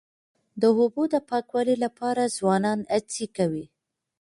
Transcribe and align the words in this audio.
د 0.61 0.63
اوبو 0.79 1.03
د 1.13 1.15
پاکوالي 1.29 1.75
لپاره 1.85 2.33
ځوانان 2.37 2.79
هڅې 2.93 3.25
کوي. 3.37 3.65